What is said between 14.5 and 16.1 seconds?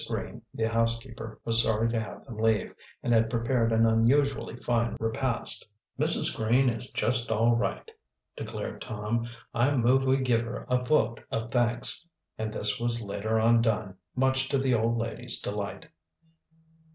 the old lady's delight.